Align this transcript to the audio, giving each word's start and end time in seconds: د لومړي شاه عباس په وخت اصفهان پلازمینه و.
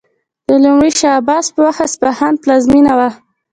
د 0.47 0.49
لومړي 0.63 0.91
شاه 0.99 1.15
عباس 1.19 1.45
په 1.55 1.59
وخت 1.67 1.81
اصفهان 1.87 2.33
پلازمینه 2.43 2.91
و. 2.99 3.01